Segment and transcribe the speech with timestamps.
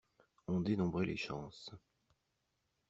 [0.47, 1.69] On dénombrait les chances.